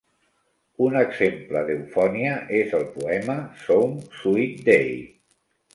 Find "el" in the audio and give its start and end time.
2.81-2.89